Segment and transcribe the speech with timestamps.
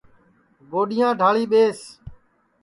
[0.71, 1.79] گوڈِؔیاں ڈؔݪی ٻیس